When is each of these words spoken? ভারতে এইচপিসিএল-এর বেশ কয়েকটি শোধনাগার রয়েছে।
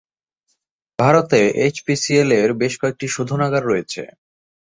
ভারতে 0.99 1.39
এইচপিসিএল-এর 1.63 2.49
বেশ 2.61 2.73
কয়েকটি 2.81 3.07
শোধনাগার 3.07 3.63
রয়েছে। 3.65 4.01